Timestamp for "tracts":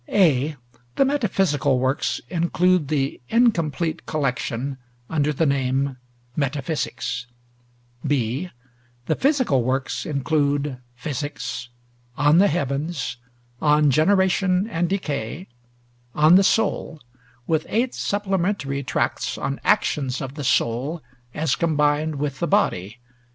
18.81-19.37